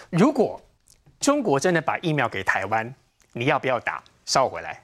[0.10, 0.62] 如果
[1.19, 2.93] 中国真的把疫苗给台湾，
[3.34, 4.04] 你要不要打？
[4.26, 4.74] 稍后回来。《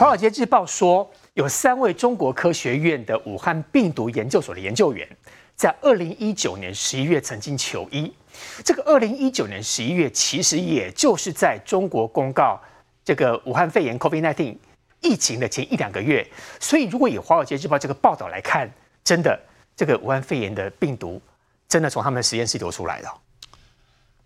[0.00, 5.06] 华尔街日报》说，有三位中国科学院的武汉病毒研究所的研究员，
[5.54, 8.10] 在二零一九年十一月曾经求医，
[8.64, 12.58] 这个二零一九年十一月，其实也就是在中国公告
[13.04, 14.56] 这个武汉肺炎 （COVID-19）
[15.02, 16.26] 疫情的前一两个月。
[16.58, 18.72] 所以，如果以《华尔街日报》这个报道来看，
[19.04, 19.38] 真的
[19.76, 21.20] 这个武汉肺炎的病毒
[21.68, 23.14] 真的从他们的实验室流出来了。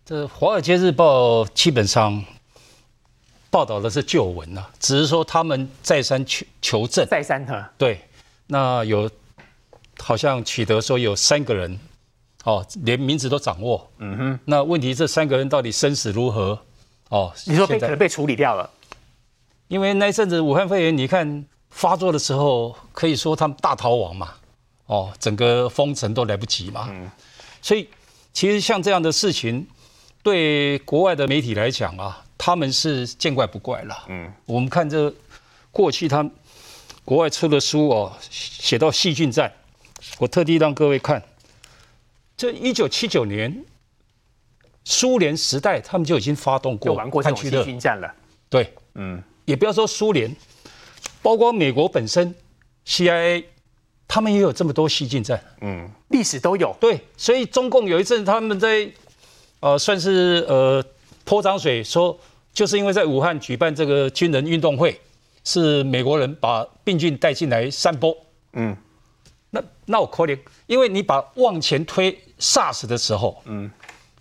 [0.04, 2.24] 这《华尔街日报》基本上
[3.54, 8.00] 报道的是旧闻啊，只是说他们再三求求证，再三哈，对，
[8.48, 9.08] 那有
[10.00, 11.78] 好像取得说有三个人，
[12.42, 16.58] 哦，连名字都掌握，嗯哼，那问题这三个人到底生死如何？
[17.10, 18.68] 哦，你说被可能被处理掉了，
[19.68, 24.34] 因为那一阵子武汉肺炎，你看发作的时候，可以说他们大逃亡嘛，
[24.86, 27.08] 哦，整个封城都来不及嘛，嗯，
[27.62, 27.88] 所以
[28.32, 29.64] 其实像这样的事情。
[30.24, 34.04] 对国外的媒体来讲啊，他们是见怪不怪了。
[34.08, 35.10] 嗯，我们看这
[35.72, 36.30] 过去他
[37.02, 39.50] 国外出的书哦，写到细菌战，
[40.18, 41.22] 我特地让各位看，
[42.36, 43.64] 这一九七九年
[44.84, 48.14] 苏联时代，他们就已经发动过玩过这种细菌战了。
[48.50, 50.30] 对，嗯，也不要说苏联，
[51.22, 52.34] 包括美国本身
[52.86, 53.44] CIA，
[54.06, 55.42] 他们也有这么多细菌战。
[55.62, 56.76] 嗯，历史都有。
[56.78, 58.92] 对，所以中共有一阵他们在。
[59.60, 60.84] 呃，算是呃
[61.24, 62.20] 泼脏水，说
[62.54, 64.98] 就是因为在武汉举办这个军人运动会，
[65.42, 68.16] 是美国人把病菌带进来散播。
[68.52, 68.74] 嗯，
[69.50, 73.68] 那那我可怜，因为你把往前推 SARS 的时候，嗯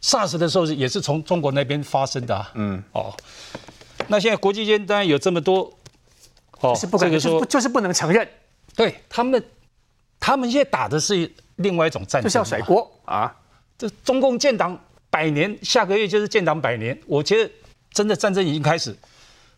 [0.01, 2.51] ，SARS 的时候也是从中国那边发生的啊。
[2.55, 3.15] 嗯，哦，
[4.07, 5.71] 那现在国际间当然有这么多，
[6.61, 8.27] 哦，是不可以说，就是不能承认，
[8.75, 9.41] 对他们，
[10.19, 13.33] 他们现在打的是另外一种战争，就是要甩锅啊，
[13.77, 14.77] 这中共建党。
[15.13, 16.99] 百年，下个月就是建党百年。
[17.05, 17.51] 我觉得
[17.93, 18.97] 真的战争已经开始。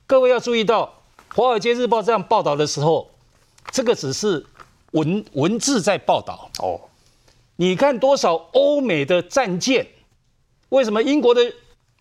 [0.06, 1.02] 各位要注意到，
[1.36, 3.10] 《华尔街日报》这样报道的时候，
[3.72, 4.46] 这个只是
[4.92, 6.80] 文文字在报道哦。
[7.56, 9.88] 你看多少欧美的战舰？
[10.70, 11.42] 为什么英国的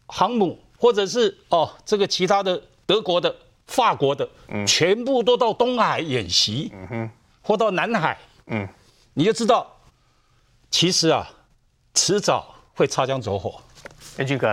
[0.06, 3.34] 航母，或者是哦这个其他的德国的、
[3.66, 7.10] 法国的，嗯，全部都到东海演习，嗯哼，
[7.42, 8.18] 或到南海，
[8.48, 8.68] 嗯，
[9.14, 9.76] 你就知道，
[10.70, 11.30] 其实啊，
[11.94, 12.50] 迟早。
[12.76, 13.62] 会擦枪走火，
[14.18, 14.52] 元俊哥，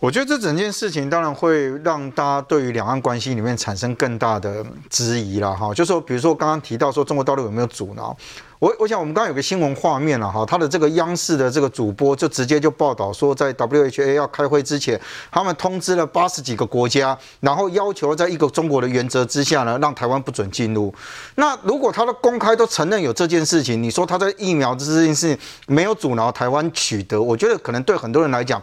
[0.00, 5.72] 我觉得这整件事情当然会让大家对于两岸关系里面产生更大的质疑了哈。
[5.72, 8.14] 就是说比如说刚刚提到说中国大陆有没有阻挠？
[8.58, 14.98] 我我想我们刚刚有个新闻画面了哈，他的这个央视的这个主播就直接就报道说，在 WHA 要开会之前，
[15.30, 20.94] 他们通知了八十几个国家，然后要求在一个中国的原则之下呢，让台湾不准进入。
[21.34, 28.62] 那如果他的公开都承认有这件事情，你说他在疫苗这件事情没有阻挠台湾取得，我觉得可能对很多人来讲，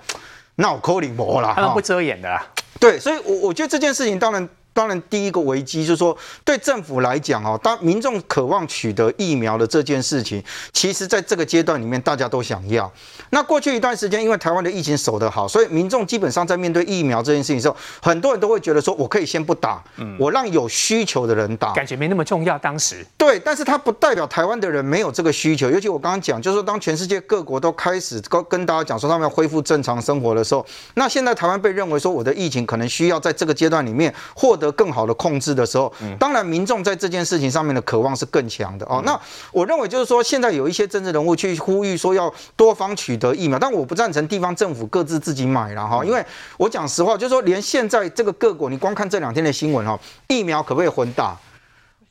[0.55, 1.53] 那我扣你膜了。
[1.55, 2.45] 他们不遮掩的啦。
[2.79, 4.47] 对，所以，我我觉得这件事情当然。
[4.73, 12.91] 当然，第一个危机就是说，对政府来讲哦，当民众渴望取得疫苗的这件事情，其实在这个阶段里面，大家都想要。
[13.31, 19.83] 那过去一段时间，因为台湾的疫情守得好，所以民众基本上在面对疫苗这件事情的时候，很多人都会觉得说，我可以先不打，
[20.17, 22.57] 我让有需求的人打，感觉没那么重要。
[22.57, 25.69] 当时对，但是它不代表台湾的人没有这个需求。
[25.69, 35.51] 尤其我刚刚讲，就是说，当全世界各国都开始跟跟大家讲说他们要恢复正常生活的时候，那现在台湾被认为说，我的疫情可能需要在这个阶段里面获得更好的控制。
[35.51, 39.01] 的时候，当然民众在这件事情上面的渴望是更强的哦。
[39.03, 39.19] 那
[39.51, 46.05] 我认为就是说，现在有一些政治人物去呼吁说要多方取得疫苗，但我不赞成地方政府各自自己买了哈。
[46.05, 51.37] 因为我讲实话，就是说，连现在这个各国，你光看这两天的新闻哈，疫苗可不可以混打？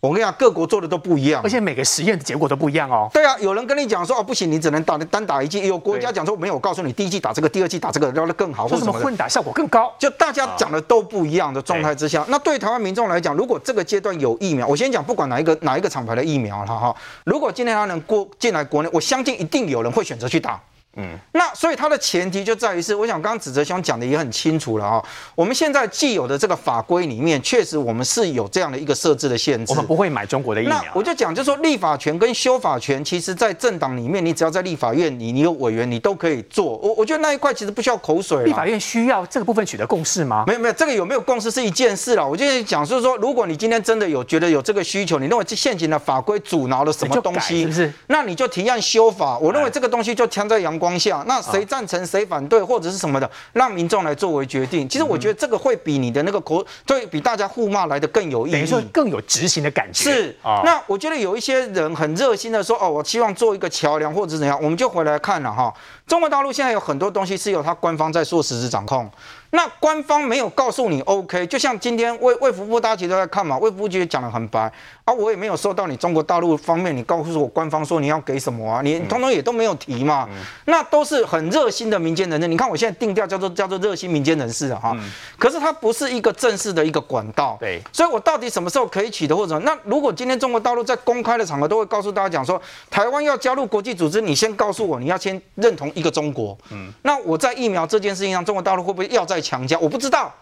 [0.00, 3.10] 我跟你讲，各国做的都不一样，而且每个实验的结果都不一样哦。
[3.12, 9.92] 对啊，有人跟你讲说哦，不行，你只能打单打一剂；有国家讲说没有，我告诉你，第一剂打这个，第二剂打这个，然后更好，或者什么混打效果更高。
[9.98, 20.58] 就大家讲的都不一样的状态之下，那对台湾民众来讲，如果这个阶段有疫苗，我先讲不管哪一个哪一个厂牌的疫苗了哈，如果今天他能过进来国内，我相信一定有人会选择去打。
[20.96, 25.02] 嗯，那所以它的前提就在于是，我想刚刚子哲兄讲的也很清楚了啊。
[25.36, 29.70] 我们现在既有的这个法规里面，确实我们是有这样的一个设置的限制。
[29.70, 30.82] 我们不会买中国的疫苗。
[30.82, 36.76] 那我就讲，就是说立法权跟修法权，其实在政党里面，你只要在立法院，你你有委员，你都可以做。
[36.78, 38.44] 我我觉得那一块其实不需要口水。
[38.44, 40.42] 立法院需要这个部分取得共识吗？
[40.48, 42.28] 没有没有，这个有没有共识是一件事了。
[42.28, 47.92] 我就讲，就是说，如果你今天真的有觉得有这个需求，你认为这现行的法规阻挠了什么东西，是不是？
[48.08, 49.38] 那你就提案修法。
[49.38, 51.64] 我认为这个东西就枪在阳光下，那谁？
[51.66, 54.88] 赞成谁反对，或者是什么的，让民众来作为决定。
[54.88, 60.10] 其实我觉得这个会比你的那个国，对比大家互骂来的更有意义，等于说更有执行的感觉。
[60.10, 65.72] 是啊，那我觉得有一些人很热心的说，哦，我希望做一个桥梁或者怎样，我们就回来看了哈。
[66.06, 69.08] 中国大陆现在有很多东西是由他官方在做实质掌控。
[69.52, 74.72] 那官方没有告诉你 OK，就像今天卫卫福部大家其实都在看嘛，卫福部其实讲得很白
[75.10, 80.36] 啊，我也没有收到你中国大陆方面，你告诉我官方说你要给什么啊，你通通也都没有提嘛，嗯、
[80.66, 82.46] 那都是很热心的民间人士。
[82.46, 99.76] 你看我现在定调叫做叫做热心民间人士啊哈，嗯、可是它不是一个正式的一个管道，对，所以我到底什么时候可以取得或者那如果今天中国大陆在公开的场合都会告诉大家讲说，台湾要加入国际组织，你先告诉我你要先认同一个中国，嗯，那我在疫苗这件事情上，中国大陆会不会要再强加？
[99.78, 100.32] 我不知道。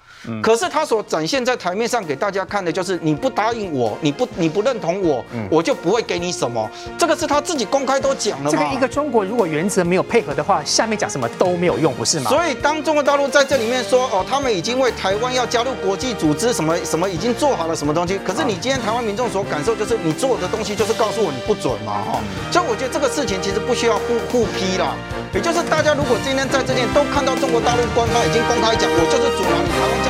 [0.43, 6.69] 可是他所展现在台面上给大家看的，就是你不答应我，你不你不认同我，我就不会给你什么。
[6.99, 8.51] 这个是他自己公开都讲了。
[8.51, 12.31] 这个一个中国如果原则没有配合的话，下面讲什么都没有用，不是吗？
[12.31, 22.21] 所以当中国大陆在这里面说哦，他们已经为台湾要加入国际组织什么什么已经做好了什么东西，可是你今天台湾民众所感受就是你做的东西就是告诉我你不准嘛哈。
[22.51, 24.95] 所以我觉得这个事情其实不需要互互批啦，
[25.33, 29.99] 也就是大家如果今天在这边都看到中国大陆官方已经公开讲，我就是阻挠你台湾。